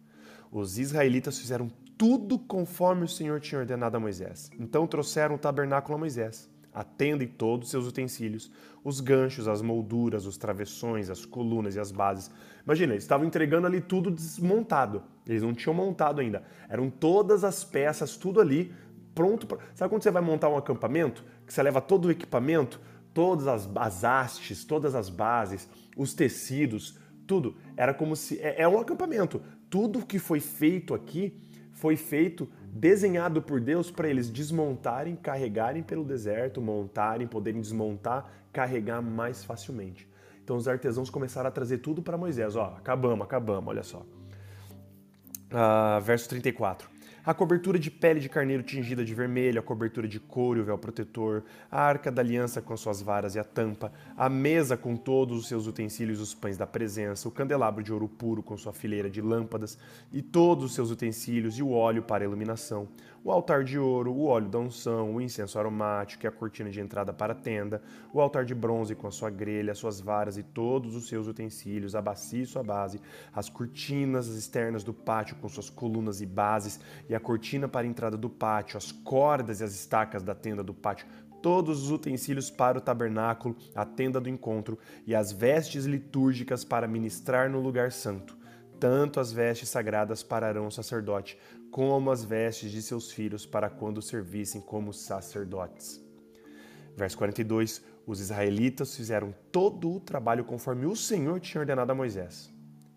Os 0.51 0.77
israelitas 0.77 1.39
fizeram 1.39 1.71
tudo 1.97 2.37
conforme 2.37 3.05
o 3.05 3.07
Senhor 3.07 3.39
tinha 3.39 3.59
ordenado 3.59 3.97
a 3.97 3.99
Moisés. 3.99 4.51
Então 4.59 4.85
trouxeram 4.85 5.35
o 5.35 5.39
tabernáculo 5.39 5.95
a 5.95 5.97
Moisés, 5.97 6.49
a 6.73 6.83
tenda 6.83 7.23
e 7.23 7.27
todos 7.27 7.67
os 7.67 7.71
seus 7.71 7.87
utensílios, 7.87 8.51
os 8.83 8.99
ganchos, 8.99 9.47
as 9.47 9.61
molduras, 9.61 10.25
os 10.25 10.37
travessões, 10.37 11.09
as 11.09 11.25
colunas 11.25 11.75
e 11.75 11.79
as 11.79 11.91
bases. 11.91 12.29
Imagina, 12.65 12.93
eles 12.93 13.03
estavam 13.03 13.25
entregando 13.25 13.67
ali 13.67 13.79
tudo 13.79 14.11
desmontado. 14.11 15.03
Eles 15.25 15.41
não 15.41 15.53
tinham 15.53 15.73
montado 15.73 16.19
ainda. 16.19 16.43
Eram 16.67 16.89
todas 16.89 17.43
as 17.43 17.63
peças, 17.63 18.17
tudo 18.17 18.41
ali 18.41 18.73
pronto. 19.13 19.47
Pra... 19.47 19.57
Sabe 19.73 19.89
quando 19.89 20.03
você 20.03 20.11
vai 20.11 20.21
montar 20.21 20.49
um 20.49 20.57
acampamento? 20.57 21.23
Que 21.45 21.53
você 21.53 21.61
leva 21.61 21.81
todo 21.81 22.05
o 22.05 22.11
equipamento, 22.11 22.79
todas 23.13 23.47
as, 23.47 23.69
as 23.75 24.03
hastes, 24.03 24.63
todas 24.63 24.95
as 24.95 25.09
bases, 25.09 25.69
os 25.95 26.13
tecidos, 26.13 26.97
tudo. 27.27 27.55
Era 27.77 27.93
como 27.93 28.15
se. 28.15 28.39
É, 28.39 28.61
é 28.61 28.67
um 28.67 28.79
acampamento. 28.79 29.41
Tudo 29.69 30.05
que 30.05 30.19
foi 30.19 30.39
feito 30.39 30.93
aqui 30.93 31.39
foi 31.71 31.95
feito, 31.95 32.49
desenhado 32.67 33.41
por 33.41 33.59
Deus 33.59 33.91
para 33.91 34.07
eles 34.07 34.29
desmontarem, 34.29 35.15
carregarem 35.15 35.83
pelo 35.83 36.03
deserto, 36.03 36.61
montarem, 36.61 37.27
poderem 37.27 37.59
desmontar, 37.59 38.31
carregar 38.51 39.01
mais 39.01 39.43
facilmente. 39.43 40.07
Então 40.43 40.55
os 40.55 40.67
artesãos 40.67 41.09
começaram 41.09 41.47
a 41.47 41.51
trazer 41.51 41.79
tudo 41.79 42.01
para 42.01 42.17
Moisés. 42.17 42.55
Ó, 42.55 42.75
acabamos, 42.77 43.25
acabamos, 43.25 43.67
olha 43.67 43.83
só. 43.83 44.05
Uh, 45.51 46.01
verso 46.01 46.27
34 46.29 46.92
a 47.25 47.33
cobertura 47.33 47.79
de 47.79 47.89
pele 47.89 48.19
de 48.19 48.27
carneiro 48.27 48.63
tingida 48.63 49.05
de 49.05 49.13
vermelho, 49.13 49.59
a 49.59 49.63
cobertura 49.63 50.07
de 50.07 50.19
couro 50.19 50.59
e 50.59 50.61
o 50.61 50.65
véu 50.65 50.77
protetor, 50.77 51.43
a 51.71 51.81
arca 51.81 52.11
da 52.11 52.21
aliança 52.21 52.61
com 52.61 52.75
suas 52.75 53.01
varas 53.01 53.35
e 53.35 53.39
a 53.39 53.43
tampa, 53.43 53.93
a 54.17 54.27
mesa 54.27 54.75
com 54.75 54.95
todos 54.95 55.37
os 55.37 55.47
seus 55.47 55.65
utensílios 55.65 56.19
e 56.19 56.23
os 56.23 56.33
pães 56.33 56.57
da 56.57 56.67
presença, 56.67 57.27
o 57.27 57.31
candelabro 57.31 57.81
de 57.81 57.93
ouro 57.93 58.09
puro 58.09 58.43
com 58.43 58.57
sua 58.57 58.73
fileira 58.73 59.09
de 59.09 59.21
lâmpadas 59.21 59.77
e 60.11 60.21
todos 60.21 60.65
os 60.65 60.73
seus 60.73 60.91
utensílios 60.91 61.57
e 61.57 61.63
o 61.63 61.71
óleo 61.71 62.03
para 62.03 62.25
iluminação, 62.25 62.89
o 63.23 63.31
altar 63.31 63.63
de 63.63 63.79
ouro, 63.79 64.11
o 64.11 64.25
óleo 64.25 64.49
da 64.49 64.59
unção, 64.59 65.15
o 65.15 65.21
incenso 65.21 65.57
aromático 65.57 66.25
e 66.25 66.27
a 66.27 66.31
cortina 66.31 66.69
de 66.69 66.81
entrada 66.81 67.13
para 67.13 67.31
a 67.31 67.35
tenda, 67.35 67.81
o 68.11 68.19
altar 68.19 68.43
de 68.43 68.53
bronze 68.53 68.95
com 68.95 69.07
a 69.07 69.11
sua 69.11 69.29
grelha, 69.29 69.71
as 69.71 69.77
suas 69.77 70.01
varas 70.01 70.37
e 70.37 70.43
todos 70.43 70.93
os 70.93 71.07
seus 71.07 71.25
utensílios, 71.25 71.95
a 71.95 72.01
bacia 72.01 72.43
e 72.43 72.45
sua 72.45 72.63
base, 72.63 72.99
as 73.33 73.47
cortinas 73.47 74.27
externas 74.27 74.83
do 74.83 74.93
pátio 74.93 75.37
com 75.37 75.47
suas 75.47 75.69
colunas 75.69 76.19
e 76.19 76.25
bases 76.25 76.81
e 77.07 77.12
a 77.15 77.19
cortina 77.19 77.67
para 77.67 77.85
a 77.85 77.89
entrada 77.89 78.17
do 78.17 78.29
pátio, 78.29 78.77
as 78.77 78.91
cordas 78.91 79.59
e 79.59 79.63
as 79.63 79.73
estacas 79.73 80.23
da 80.23 80.33
tenda 80.33 80.63
do 80.63 80.73
pátio, 80.73 81.07
todos 81.41 81.83
os 81.83 81.91
utensílios 81.91 82.49
para 82.49 82.77
o 82.77 82.81
tabernáculo, 82.81 83.55
a 83.75 83.85
tenda 83.85 84.21
do 84.21 84.29
encontro 84.29 84.79
e 85.05 85.13
as 85.13 85.31
vestes 85.31 85.85
litúrgicas 85.85 86.63
para 86.63 86.87
ministrar 86.87 87.49
no 87.49 87.59
lugar 87.59 87.91
santo. 87.91 88.37
Tanto 88.79 89.19
as 89.19 89.31
vestes 89.31 89.69
sagradas 89.69 90.23
para 90.23 90.47
Arão 90.47 90.71
sacerdote, 90.71 91.37
como 91.69 92.11
as 92.11 92.23
vestes 92.23 92.71
de 92.71 92.81
seus 92.81 93.11
filhos 93.11 93.45
para 93.45 93.69
quando 93.69 94.01
servissem 94.01 94.61
como 94.61 94.93
sacerdotes. 94.93 96.01
Verso 96.95 97.17
42: 97.17 97.83
Os 98.05 98.19
israelitas 98.19 98.95
fizeram 98.95 99.33
todo 99.51 99.91
o 99.91 99.99
trabalho 99.99 100.45
conforme 100.45 100.85
o 100.85 100.95
Senhor 100.95 101.39
tinha 101.39 101.61
ordenado 101.61 101.91
a 101.91 101.95
Moisés. 101.95 102.51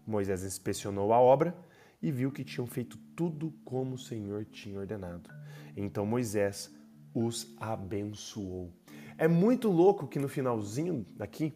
Moisés 0.06 0.44
inspecionou 0.44 1.12
a 1.12 1.20
obra 1.20 1.56
e 2.02 2.10
viu 2.10 2.30
que 2.30 2.44
tinham 2.44 2.66
feito 2.66 2.98
tudo 3.14 3.52
como 3.64 3.94
o 3.94 3.98
Senhor 3.98 4.44
tinha 4.44 4.78
ordenado. 4.78 5.30
Então 5.76 6.06
Moisés 6.06 6.74
os 7.14 7.54
abençoou. 7.58 8.70
É 9.18 9.26
muito 9.26 9.68
louco 9.68 10.06
que 10.06 10.18
no 10.18 10.28
finalzinho 10.28 11.06
daqui, 11.16 11.54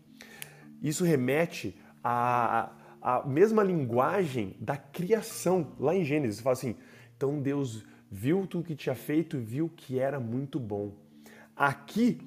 isso 0.83 1.05
remete 1.05 1.79
à, 2.03 2.73
à 3.03 3.27
mesma 3.27 3.63
linguagem 3.63 4.57
da 4.59 4.77
criação, 4.77 5.75
lá 5.79 5.95
em 5.95 6.05
Gênesis. 6.05 6.41
Fala 6.41 6.55
assim: 6.55 6.77
então 7.17 7.41
Deus 7.41 7.85
viu 8.11 8.47
tudo 8.47 8.65
que 8.65 8.75
tinha 8.75 8.95
feito 8.95 9.37
e 9.37 9.41
viu 9.41 9.69
que 9.69 9.99
era 9.99 10.19
muito 10.19 10.59
bom. 10.59 10.95
Aqui 11.55 12.19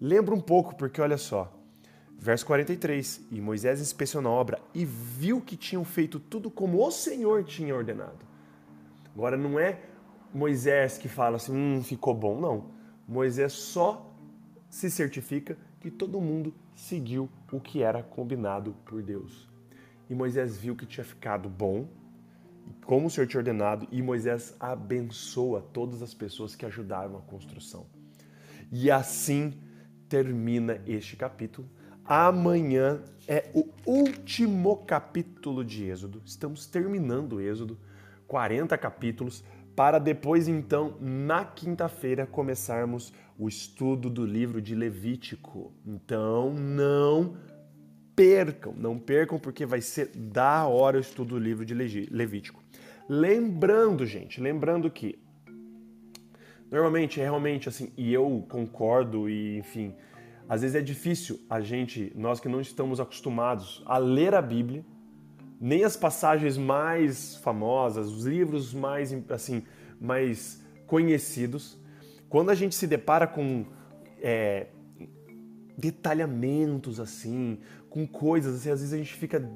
lembra 0.00 0.34
um 0.34 0.40
pouco, 0.40 0.74
porque 0.74 1.00
olha 1.00 1.16
só, 1.16 1.63
verso 2.24 2.46
43: 2.46 3.26
E 3.30 3.38
Moisés 3.38 3.82
inspecionou 3.82 4.32
a 4.32 4.36
obra 4.36 4.58
e 4.72 4.82
viu 4.82 5.42
que 5.42 5.58
tinham 5.58 5.84
feito 5.84 6.18
tudo 6.18 6.50
como 6.50 6.82
o 6.82 6.90
Senhor 6.90 7.44
tinha 7.44 7.74
ordenado. 7.74 8.24
Agora 9.14 9.36
não 9.36 9.58
é 9.58 9.78
Moisés 10.32 10.96
que 10.96 11.06
fala 11.06 11.36
assim, 11.36 11.52
hum, 11.54 11.82
ficou 11.82 12.14
bom, 12.14 12.40
não. 12.40 12.70
Moisés 13.06 13.52
só 13.52 14.10
se 14.70 14.90
certifica 14.90 15.58
que 15.78 15.90
todo 15.90 16.18
mundo 16.18 16.54
seguiu 16.74 17.28
o 17.52 17.60
que 17.60 17.82
era 17.82 18.02
combinado 18.02 18.74
por 18.86 19.02
Deus. 19.02 19.46
E 20.08 20.14
Moisés 20.14 20.56
viu 20.56 20.74
que 20.74 20.86
tinha 20.86 21.04
ficado 21.04 21.48
bom 21.48 21.86
como 22.86 23.06
o 23.06 23.10
Senhor 23.10 23.26
tinha 23.26 23.40
ordenado, 23.40 23.86
e 23.92 24.00
Moisés 24.00 24.54
abençoa 24.58 25.60
todas 25.60 26.00
as 26.00 26.14
pessoas 26.14 26.56
que 26.56 26.64
ajudaram 26.64 27.18
a 27.18 27.20
construção. 27.20 27.86
E 28.72 28.90
assim 28.90 29.52
termina 30.08 30.80
este 30.86 31.16
capítulo. 31.16 31.68
Amanhã 32.06 33.00
é 33.26 33.50
o 33.54 33.66
último 33.86 34.76
capítulo 34.84 35.64
de 35.64 35.84
Êxodo. 35.84 36.20
Estamos 36.26 36.66
terminando 36.66 37.34
o 37.36 37.40
Êxodo, 37.40 37.78
40 38.26 38.76
capítulos, 38.76 39.42
para 39.74 39.98
depois, 39.98 40.46
então, 40.46 40.98
na 41.00 41.46
quinta-feira, 41.46 42.26
começarmos 42.26 43.10
o 43.38 43.48
estudo 43.48 44.10
do 44.10 44.26
livro 44.26 44.60
de 44.60 44.74
Levítico. 44.74 45.72
Então, 45.84 46.52
não 46.52 47.38
percam, 48.14 48.74
não 48.76 48.98
percam, 48.98 49.38
porque 49.38 49.64
vai 49.64 49.80
ser 49.80 50.10
da 50.14 50.66
hora 50.66 50.98
o 50.98 51.00
estudo 51.00 51.30
do 51.30 51.38
livro 51.38 51.64
de 51.64 51.74
Levítico. 51.74 52.62
Lembrando, 53.08 54.04
gente, 54.04 54.42
lembrando 54.42 54.90
que 54.90 55.18
normalmente 56.70 57.18
é 57.18 57.24
realmente 57.24 57.66
assim, 57.66 57.90
e 57.96 58.12
eu 58.12 58.44
concordo, 58.48 59.26
e 59.26 59.56
enfim, 59.56 59.94
às 60.48 60.60
vezes 60.60 60.76
é 60.76 60.80
difícil 60.80 61.40
a 61.48 61.60
gente, 61.60 62.12
nós 62.14 62.40
que 62.40 62.48
não 62.48 62.60
estamos 62.60 63.00
acostumados 63.00 63.82
a 63.86 63.98
ler 63.98 64.34
a 64.34 64.42
Bíblia, 64.42 64.84
nem 65.60 65.84
as 65.84 65.96
passagens 65.96 66.58
mais 66.58 67.36
famosas, 67.36 68.10
os 68.10 68.24
livros 68.24 68.74
mais 68.74 69.14
assim, 69.30 69.62
mais 70.00 70.62
conhecidos, 70.86 71.78
quando 72.28 72.50
a 72.50 72.54
gente 72.54 72.74
se 72.74 72.86
depara 72.86 73.26
com 73.26 73.64
é, 74.20 74.66
detalhamentos 75.78 77.00
assim, 77.00 77.60
com 77.88 78.06
coisas 78.06 78.56
assim, 78.56 78.70
às 78.70 78.80
vezes 78.80 78.92
a 78.92 78.98
gente 78.98 79.14
fica 79.14 79.50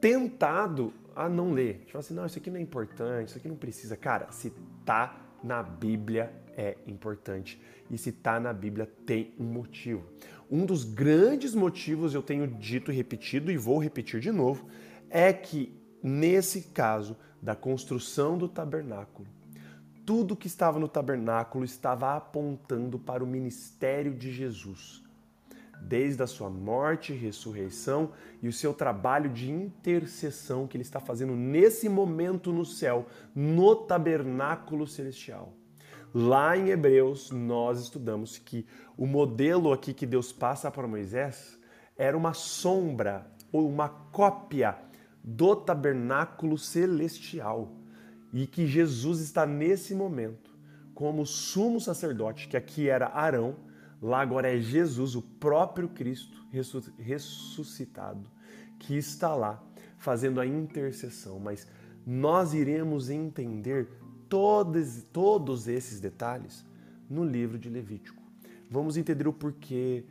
tentado 0.00 0.92
a 1.14 1.28
não 1.28 1.52
ler. 1.52 1.84
Fala 1.86 2.00
assim, 2.00 2.14
não, 2.14 2.26
isso 2.26 2.38
aqui 2.38 2.50
não 2.50 2.58
é 2.58 2.62
importante, 2.62 3.28
isso 3.28 3.38
aqui 3.38 3.48
não 3.48 3.56
precisa. 3.56 3.96
Cara, 3.96 4.30
se 4.30 4.52
tá 4.84 5.20
na 5.42 5.62
Bíblia 5.62 6.32
é 6.56 6.76
importante. 6.86 7.60
E 7.90 7.98
se 7.98 8.12
tá 8.12 8.38
na 8.38 8.52
Bíblia 8.52 8.90
tem 9.06 9.34
um 9.38 9.44
motivo. 9.44 10.04
Um 10.50 10.66
dos 10.66 10.84
grandes 10.84 11.54
motivos 11.54 12.14
eu 12.14 12.22
tenho 12.22 12.46
dito 12.46 12.90
e 12.90 12.94
repetido 12.94 13.50
e 13.50 13.56
vou 13.56 13.78
repetir 13.78 14.20
de 14.20 14.30
novo 14.30 14.68
é 15.08 15.32
que 15.32 15.72
nesse 16.02 16.62
caso 16.62 17.16
da 17.42 17.54
construção 17.54 18.36
do 18.36 18.48
tabernáculo, 18.48 19.28
tudo 20.04 20.36
que 20.36 20.46
estava 20.46 20.78
no 20.78 20.88
tabernáculo 20.88 21.64
estava 21.64 22.16
apontando 22.16 22.98
para 22.98 23.22
o 23.22 23.26
ministério 23.26 24.14
de 24.14 24.32
Jesus 24.32 25.02
desde 25.80 26.22
a 26.22 26.26
sua 26.26 26.50
morte, 26.50 27.12
ressurreição 27.12 28.12
e 28.42 28.48
o 28.48 28.52
seu 28.52 28.74
trabalho 28.74 29.30
de 29.30 29.50
intercessão 29.50 30.66
que 30.66 30.76
ele 30.76 30.82
está 30.82 31.00
fazendo 31.00 31.34
nesse 31.34 31.88
momento 31.88 32.52
no 32.52 32.64
céu, 32.64 33.06
no 33.34 33.74
tabernáculo 33.74 34.86
celestial. 34.86 35.52
Lá 36.12 36.56
em 36.56 36.70
Hebreus, 36.70 37.30
nós 37.30 37.80
estudamos 37.80 38.36
que 38.36 38.66
o 38.96 39.06
modelo 39.06 39.72
aqui 39.72 39.94
que 39.94 40.06
Deus 40.06 40.32
passa 40.32 40.70
para 40.70 40.88
Moisés 40.88 41.58
era 41.96 42.16
uma 42.16 42.34
sombra 42.34 43.30
ou 43.52 43.68
uma 43.68 43.88
cópia 43.88 44.76
do 45.22 45.54
tabernáculo 45.54 46.58
celestial 46.58 47.70
e 48.32 48.46
que 48.46 48.66
Jesus 48.66 49.20
está 49.20 49.46
nesse 49.46 49.94
momento 49.94 50.50
como 50.94 51.24
sumo 51.24 51.80
sacerdote, 51.80 52.48
que 52.48 52.56
aqui 52.56 52.88
era 52.88 53.08
Arão, 53.08 53.56
lá 54.02 54.20
agora 54.20 54.54
é 54.54 54.60
Jesus, 54.60 55.14
o 55.14 55.22
próprio 55.22 55.88
Cristo 55.88 56.44
ressuscitado, 56.98 58.30
que 58.78 58.96
está 58.96 59.34
lá 59.34 59.62
fazendo 59.96 60.40
a 60.40 60.46
intercessão. 60.46 61.38
Mas 61.38 61.66
nós 62.06 62.52
iremos 62.52 63.08
entender 63.08 63.88
todos, 64.30 65.02
todos 65.12 65.68
esses 65.68 66.00
detalhes 66.00 66.64
no 67.08 67.24
livro 67.24 67.58
de 67.58 67.68
Levítico. 67.68 68.22
Vamos 68.70 68.96
entender 68.96 69.26
o 69.26 69.32
porquê, 69.32 70.04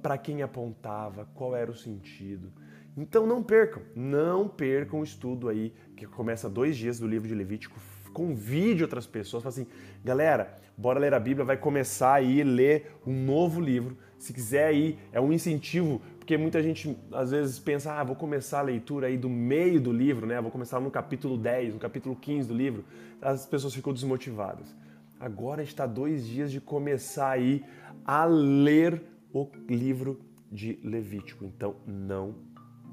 para 0.00 0.16
quem 0.16 0.40
apontava, 0.40 1.28
qual 1.34 1.56
era 1.56 1.70
o 1.70 1.76
sentido. 1.76 2.52
Então 2.96 3.26
não 3.26 3.42
percam, 3.42 3.82
não 3.94 4.48
percam 4.48 5.00
o 5.00 5.04
estudo 5.04 5.48
aí, 5.48 5.74
que 5.96 6.06
começa 6.06 6.48
dois 6.48 6.76
dias 6.76 7.00
do 7.00 7.08
livro 7.08 7.26
de 7.26 7.34
Levítico. 7.34 7.78
Convide 8.12 8.82
outras 8.82 9.06
pessoas, 9.06 9.42
fala 9.42 9.52
assim, 9.52 9.66
galera, 10.04 10.56
bora 10.76 11.00
ler 11.00 11.12
a 11.12 11.20
Bíblia, 11.20 11.44
vai 11.44 11.56
começar 11.56 12.14
aí 12.14 12.42
ler 12.44 12.96
um 13.04 13.12
novo 13.12 13.60
livro. 13.60 13.96
Se 14.18 14.32
quiser 14.32 14.66
aí, 14.66 14.98
é 15.12 15.20
um 15.20 15.32
incentivo, 15.32 16.00
porque 16.30 16.38
muita 16.38 16.62
gente 16.62 16.96
às 17.10 17.32
vezes 17.32 17.58
pensa, 17.58 17.92
ah, 17.92 18.04
vou 18.04 18.14
começar 18.14 18.60
a 18.60 18.62
leitura 18.62 19.08
aí 19.08 19.18
do 19.18 19.28
meio 19.28 19.80
do 19.80 19.92
livro, 19.92 20.28
né? 20.28 20.40
Vou 20.40 20.48
começar 20.48 20.78
no 20.78 20.88
capítulo 20.88 21.36
10, 21.36 21.74
no 21.74 21.80
capítulo 21.80 22.14
15 22.14 22.46
do 22.46 22.54
livro. 22.54 22.84
As 23.20 23.46
pessoas 23.46 23.74
ficam 23.74 23.92
desmotivadas. 23.92 24.72
Agora 25.18 25.60
está 25.60 25.86
dois 25.86 26.24
dias 26.24 26.52
de 26.52 26.60
começar 26.60 27.30
aí 27.30 27.64
a 28.04 28.26
ler 28.26 29.02
o 29.32 29.48
livro 29.68 30.20
de 30.52 30.78
Levítico. 30.84 31.44
Então 31.44 31.74
não 31.84 32.36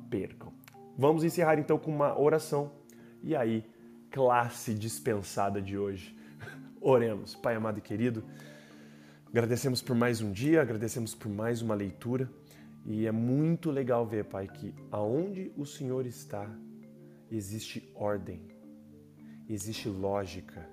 percam. 0.10 0.51
Vamos 0.98 1.24
encerrar 1.24 1.60
então 1.60 1.77
com 1.77 1.91
uma 1.91 2.20
oração. 2.20 2.72
E 3.22 3.36
aí, 3.36 3.63
classe 4.10 4.74
dispensada 4.74 5.62
de 5.62 5.77
hoje. 5.77 6.17
Oremos. 6.82 7.36
Pai 7.36 7.53
amado 7.53 7.77
e 7.77 7.82
querido, 7.82 8.24
agradecemos 9.29 9.79
por 9.79 9.96
mais 9.96 10.22
um 10.22 10.32
dia, 10.32 10.60
agradecemos 10.60 11.13
por 11.13 11.29
mais 11.29 11.62
uma 11.62 11.75
leitura. 11.75 12.27
E 12.89 13.06
é 13.06 13.12
muito 13.12 13.70
legal 13.70 14.08
ver, 14.08 14.24
Pai, 14.24 14.48
que 14.48 14.74
aonde 14.89 15.51
o 15.58 15.65
Senhor 15.65 16.06
está, 16.06 16.50
existe 17.29 17.91
ordem, 17.94 18.48
existe 19.50 19.89
lógica, 19.89 20.65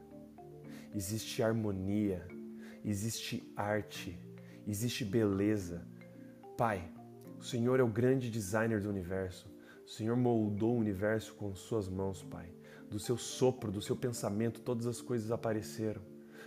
existe 0.94 1.42
harmonia, 1.42 2.24
existe 2.84 3.52
arte, 3.56 4.16
existe 4.64 5.04
beleza. 5.04 5.84
Pai, 6.56 6.88
o 7.36 7.42
Senhor 7.42 7.80
é 7.80 7.82
o 7.82 7.88
grande 7.88 8.30
designer 8.30 8.80
do 8.80 8.88
universo. 8.88 9.52
O 9.84 9.90
Senhor 9.90 10.16
moldou 10.16 10.76
o 10.76 10.78
universo 10.78 11.34
com 11.34 11.52
suas 11.56 11.88
mãos, 11.88 12.22
Pai. 12.22 12.48
Do 12.88 13.00
seu 13.00 13.16
sopro, 13.16 13.72
do 13.72 13.82
seu 13.82 13.96
pensamento, 13.96 14.60
todas 14.60 14.86
as 14.86 15.00
coisas 15.00 15.32
apareceram. 15.32 16.02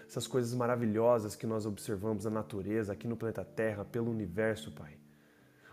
Essas 0.07 0.27
coisas 0.27 0.53
maravilhosas 0.53 1.36
que 1.36 1.45
nós 1.45 1.65
observamos 1.65 2.24
na 2.24 2.31
natureza, 2.31 2.93
aqui 2.93 3.05
no 3.05 3.17
planeta 3.17 3.43
Terra, 3.43 3.83
pelo 3.83 4.09
universo, 4.09 4.71
Pai. 4.71 4.97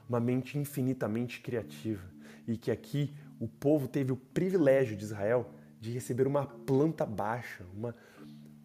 Uma 0.09 0.21
mente 0.21 0.59
infinitamente 0.59 1.41
criativa. 1.41 2.05
E 2.47 2.57
que 2.57 2.71
aqui 2.71 3.15
o 3.41 3.49
povo 3.49 3.89
teve 3.89 4.13
o 4.13 4.17
privilégio 4.17 4.97
de 4.97 5.05
Israel 5.05 5.51
de 5.81 5.91
receber 5.91 6.27
uma 6.27 6.47
planta 6.47 7.05
baixa, 7.05 7.65
uma, 7.75 7.95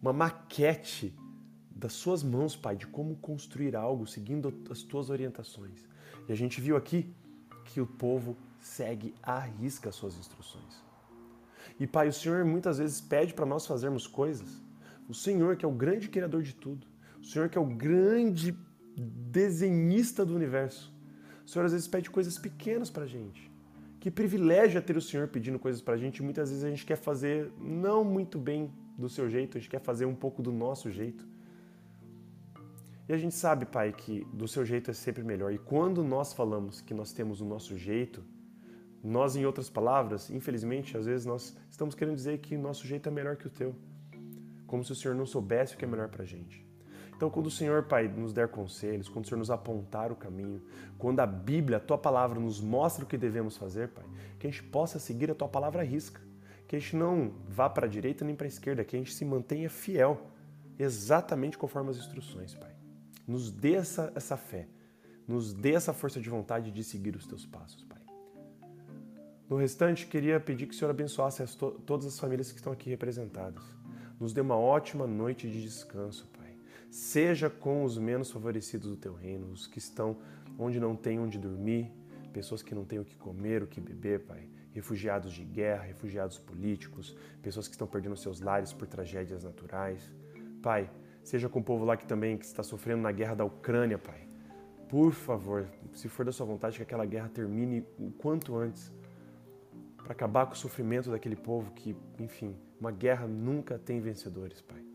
uma 0.00 0.12
maquete 0.12 1.14
das 1.70 1.92
suas 1.92 2.22
mãos, 2.22 2.56
Pai, 2.56 2.76
de 2.76 2.86
como 2.86 3.16
construir 3.16 3.74
algo 3.74 4.06
seguindo 4.06 4.52
as 4.70 4.82
tuas 4.82 5.10
orientações. 5.10 5.86
E 6.28 6.32
a 6.32 6.36
gente 6.36 6.60
viu 6.60 6.76
aqui 6.76 7.14
que 7.64 7.80
o 7.80 7.86
povo 7.86 8.36
segue 8.60 9.14
à 9.22 9.38
risca 9.38 9.88
as 9.88 9.94
suas 9.94 10.18
instruções. 10.18 10.82
E 11.78 11.86
Pai, 11.86 12.08
o 12.08 12.12
Senhor 12.12 12.44
muitas 12.44 12.78
vezes 12.78 13.00
pede 13.00 13.32
para 13.32 13.46
nós 13.46 13.66
fazermos 13.66 14.06
coisas. 14.06 14.60
O 15.08 15.14
Senhor, 15.14 15.56
que 15.56 15.64
é 15.64 15.68
o 15.68 15.72
grande 15.72 16.08
criador 16.08 16.42
de 16.42 16.54
tudo, 16.54 16.86
o 17.20 17.24
Senhor, 17.24 17.48
que 17.48 17.56
é 17.56 17.60
o 17.60 17.66
grande 17.66 18.56
desenhista 18.96 20.24
do 20.24 20.34
universo, 20.34 20.92
o 21.50 21.52
Senhor 21.52 21.64
às 21.64 21.72
vezes 21.72 21.88
pede 21.88 22.08
coisas 22.08 22.38
pequenas 22.38 22.90
para 22.90 23.02
a 23.02 23.06
gente. 23.08 23.50
Que 23.98 24.08
privilégio 24.08 24.78
é 24.78 24.80
ter 24.80 24.96
o 24.96 25.02
Senhor 25.02 25.26
pedindo 25.26 25.58
coisas 25.58 25.82
para 25.82 25.94
a 25.94 25.96
gente. 25.96 26.22
Muitas 26.22 26.48
vezes 26.48 26.62
a 26.62 26.70
gente 26.70 26.86
quer 26.86 26.94
fazer 26.94 27.52
não 27.58 28.04
muito 28.04 28.38
bem 28.38 28.70
do 28.96 29.08
seu 29.08 29.28
jeito, 29.28 29.58
a 29.58 29.60
gente 29.60 29.68
quer 29.68 29.80
fazer 29.80 30.04
um 30.04 30.14
pouco 30.14 30.40
do 30.42 30.52
nosso 30.52 30.92
jeito. 30.92 31.26
E 33.08 33.12
a 33.12 33.18
gente 33.18 33.34
sabe, 33.34 33.66
Pai, 33.66 33.92
que 33.92 34.24
do 34.32 34.46
seu 34.46 34.64
jeito 34.64 34.92
é 34.92 34.94
sempre 34.94 35.24
melhor. 35.24 35.52
E 35.52 35.58
quando 35.58 36.04
nós 36.04 36.32
falamos 36.32 36.80
que 36.80 36.94
nós 36.94 37.12
temos 37.12 37.40
o 37.40 37.44
nosso 37.44 37.76
jeito, 37.76 38.22
nós, 39.02 39.34
em 39.34 39.44
outras 39.44 39.68
palavras, 39.68 40.30
infelizmente, 40.30 40.96
às 40.96 41.06
vezes 41.06 41.26
nós 41.26 41.56
estamos 41.68 41.96
querendo 41.96 42.14
dizer 42.14 42.38
que 42.38 42.54
o 42.54 42.60
nosso 42.60 42.86
jeito 42.86 43.08
é 43.08 43.12
melhor 43.12 43.34
que 43.34 43.48
o 43.48 43.50
teu. 43.50 43.74
Como 44.68 44.84
se 44.84 44.92
o 44.92 44.94
Senhor 44.94 45.16
não 45.16 45.26
soubesse 45.26 45.74
o 45.74 45.76
que 45.76 45.84
é 45.84 45.88
melhor 45.88 46.10
para 46.10 46.22
a 46.22 46.26
gente. 46.26 46.69
Então, 47.20 47.28
quando 47.28 47.48
o 47.48 47.50
Senhor, 47.50 47.82
Pai, 47.82 48.08
nos 48.08 48.32
der 48.32 48.48
conselhos, 48.48 49.06
quando 49.06 49.26
o 49.26 49.28
Senhor 49.28 49.38
nos 49.38 49.50
apontar 49.50 50.10
o 50.10 50.16
caminho, 50.16 50.62
quando 50.96 51.20
a 51.20 51.26
Bíblia, 51.26 51.76
a 51.76 51.80
Tua 51.80 51.98
palavra, 51.98 52.40
nos 52.40 52.62
mostra 52.62 53.04
o 53.04 53.06
que 53.06 53.18
devemos 53.18 53.58
fazer, 53.58 53.88
Pai, 53.90 54.06
que 54.38 54.46
a 54.46 54.50
gente 54.50 54.62
possa 54.62 54.98
seguir 54.98 55.30
a 55.30 55.34
Tua 55.34 55.46
palavra 55.46 55.82
à 55.82 55.84
risca. 55.84 56.18
Que 56.66 56.76
a 56.76 56.78
gente 56.78 56.96
não 56.96 57.34
vá 57.46 57.68
para 57.68 57.84
a 57.84 57.88
direita 57.90 58.24
nem 58.24 58.34
para 58.34 58.46
a 58.46 58.48
esquerda, 58.48 58.82
que 58.84 58.96
a 58.96 58.98
gente 58.98 59.12
se 59.12 59.22
mantenha 59.22 59.68
fiel, 59.68 60.30
exatamente 60.78 61.58
conforme 61.58 61.90
as 61.90 61.98
instruções, 61.98 62.54
Pai. 62.54 62.74
Nos 63.28 63.50
dê 63.50 63.74
essa, 63.74 64.10
essa 64.14 64.38
fé, 64.38 64.66
nos 65.28 65.52
dê 65.52 65.74
essa 65.74 65.92
força 65.92 66.18
de 66.18 66.30
vontade 66.30 66.70
de 66.70 66.82
seguir 66.82 67.14
os 67.16 67.26
teus 67.26 67.44
passos, 67.44 67.84
Pai. 67.84 68.00
No 69.46 69.58
restante, 69.58 70.06
queria 70.06 70.40
pedir 70.40 70.66
que 70.66 70.74
o 70.74 70.78
Senhor 70.78 70.90
abençoasse 70.90 71.42
as 71.42 71.54
to 71.54 71.72
todas 71.84 72.06
as 72.06 72.18
famílias 72.18 72.50
que 72.50 72.56
estão 72.56 72.72
aqui 72.72 72.88
representadas. 72.88 73.62
Nos 74.18 74.32
dê 74.32 74.40
uma 74.40 74.56
ótima 74.56 75.06
noite 75.06 75.50
de 75.50 75.60
descanso, 75.60 76.26
Pai. 76.28 76.39
Seja 76.90 77.48
com 77.48 77.84
os 77.84 77.96
menos 77.96 78.30
favorecidos 78.30 78.88
do 78.88 78.96
teu 78.96 79.14
reino, 79.14 79.50
os 79.50 79.66
que 79.66 79.78
estão 79.78 80.16
onde 80.58 80.80
não 80.80 80.94
tem 80.96 81.18
onde 81.18 81.38
dormir, 81.38 81.90
pessoas 82.32 82.62
que 82.62 82.74
não 82.74 82.84
têm 82.84 82.98
o 82.98 83.04
que 83.04 83.16
comer, 83.16 83.62
o 83.62 83.66
que 83.66 83.80
beber, 83.80 84.20
Pai. 84.20 84.48
Refugiados 84.72 85.32
de 85.32 85.44
guerra, 85.44 85.82
refugiados 85.84 86.38
políticos, 86.38 87.16
pessoas 87.42 87.66
que 87.66 87.74
estão 87.74 87.86
perdendo 87.86 88.16
seus 88.16 88.40
lares 88.40 88.72
por 88.72 88.86
tragédias 88.86 89.42
naturais. 89.42 90.12
Pai, 90.62 90.90
Seja 91.22 91.48
com 91.48 91.60
o 91.60 91.62
povo 91.62 91.84
lá 91.84 91.96
que 91.96 92.06
também 92.06 92.36
que 92.36 92.44
está 92.44 92.62
sofrendo 92.62 93.02
na 93.02 93.12
guerra 93.12 93.34
da 93.34 93.44
Ucrânia, 93.44 93.98
Pai. 93.98 94.26
Por 94.88 95.12
favor, 95.12 95.68
se 95.92 96.08
for 96.08 96.24
da 96.24 96.32
sua 96.32 96.46
vontade, 96.46 96.76
que 96.76 96.82
aquela 96.82 97.06
guerra 97.06 97.28
termine 97.28 97.84
o 97.98 98.10
quanto 98.10 98.56
antes, 98.56 98.90
para 99.96 100.12
acabar 100.12 100.46
com 100.46 100.54
o 100.54 100.56
sofrimento 100.56 101.10
daquele 101.10 101.36
povo 101.36 101.70
que, 101.72 101.94
enfim, 102.18 102.56
uma 102.80 102.90
guerra 102.90 103.26
nunca 103.28 103.78
tem 103.78 104.00
vencedores, 104.00 104.60
Pai. 104.60 104.89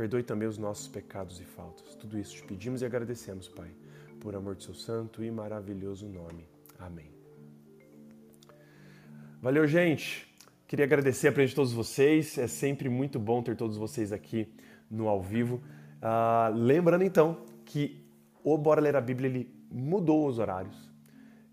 Perdoe 0.00 0.22
também 0.22 0.48
os 0.48 0.56
nossos 0.56 0.88
pecados 0.88 1.42
e 1.42 1.44
faltas. 1.44 1.94
Tudo 1.94 2.18
isso 2.18 2.34
te 2.36 2.42
pedimos 2.42 2.80
e 2.80 2.86
agradecemos, 2.86 3.48
Pai, 3.48 3.70
por 4.18 4.34
amor 4.34 4.56
de 4.56 4.64
seu 4.64 4.72
santo 4.72 5.22
e 5.22 5.30
maravilhoso 5.30 6.08
nome. 6.08 6.48
Amém. 6.78 7.10
Valeu, 9.42 9.66
gente. 9.66 10.26
Queria 10.66 10.86
agradecer 10.86 11.28
a 11.28 11.32
presença 11.32 11.50
de 11.50 11.56
todos 11.56 11.72
vocês. 11.74 12.38
É 12.38 12.46
sempre 12.46 12.88
muito 12.88 13.18
bom 13.18 13.42
ter 13.42 13.54
todos 13.56 13.76
vocês 13.76 14.10
aqui 14.10 14.50
no 14.90 15.06
ao 15.06 15.20
vivo. 15.20 15.56
Uh, 15.56 16.54
lembrando 16.54 17.04
então 17.04 17.44
que 17.66 18.02
o 18.42 18.56
Bora 18.56 18.80
Ler 18.80 18.96
a 18.96 19.02
Bíblia 19.02 19.28
ele 19.28 19.54
mudou 19.70 20.26
os 20.26 20.38
horários. 20.38 20.90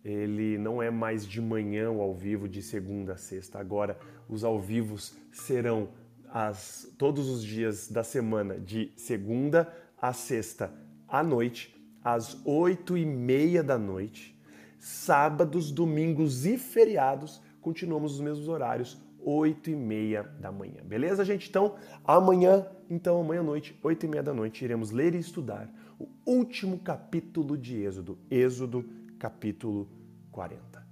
Ele 0.05 0.57
não 0.57 0.81
é 0.81 0.89
mais 0.89 1.27
de 1.27 1.41
manhã 1.41 1.91
o 1.91 2.01
ao 2.01 2.15
vivo 2.15 2.47
de 2.47 2.61
segunda 2.61 3.15
a 3.15 3.17
sexta. 3.17 3.59
Agora 3.59 3.99
os 4.29 4.45
ao 4.45 4.57
vivos 4.57 5.17
serão 5.33 5.89
as, 6.37 6.87
todos 6.99 7.27
os 7.27 7.43
dias 7.43 7.87
da 7.87 8.03
semana, 8.03 8.59
de 8.59 8.91
segunda 8.95 9.73
a 9.99 10.13
sexta 10.13 10.71
à 11.07 11.23
noite, 11.23 11.75
às 12.03 12.37
oito 12.45 12.95
e 12.95 13.03
meia 13.03 13.63
da 13.63 13.75
noite. 13.75 14.39
Sábados, 14.77 15.71
domingos 15.71 16.45
e 16.45 16.55
feriados 16.59 17.41
continuamos 17.59 18.13
os 18.13 18.21
mesmos 18.21 18.47
horários, 18.47 18.97
8 19.19 19.71
e 19.71 19.75
meia 19.75 20.23
da 20.23 20.51
manhã. 20.53 20.81
Beleza, 20.85 21.25
gente? 21.25 21.49
Então, 21.49 21.75
amanhã, 22.05 22.65
então 22.89 23.19
amanhã 23.19 23.41
à 23.41 23.43
noite, 23.43 23.77
8 23.83 24.05
e 24.05 24.07
meia 24.07 24.23
da 24.23 24.33
noite, 24.33 24.63
iremos 24.63 24.91
ler 24.91 25.13
e 25.15 25.17
estudar 25.17 25.69
o 25.99 26.07
último 26.25 26.79
capítulo 26.79 27.57
de 27.57 27.75
Êxodo, 27.83 28.17
Êxodo 28.31 28.85
capítulo 29.19 29.89
40. 30.31 30.87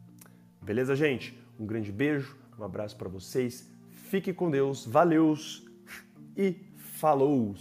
Beleza, 0.62 0.98
gente? 0.98 1.40
Um 1.58 1.66
grande 1.66 1.94
beijo, 1.94 2.36
um 2.60 2.64
abraço 2.66 2.98
para 2.98 3.08
vocês. 3.08 3.74
Fique 4.06 4.32
com 4.32 4.52
Deus, 4.52 4.86
valeus 4.86 5.66
e 6.38 6.56
falou! 6.78 7.56